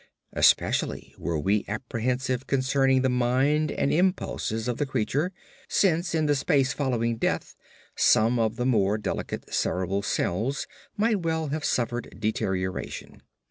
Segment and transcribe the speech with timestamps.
[0.33, 5.31] Especially were we apprehensive concerning the mind and impulses of the creature,
[5.67, 7.55] since in the space following death
[7.95, 10.65] some of the more delicate cerebral cells
[10.97, 13.21] might well have suffered deterioration.